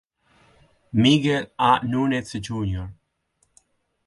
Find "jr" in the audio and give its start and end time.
2.33-2.89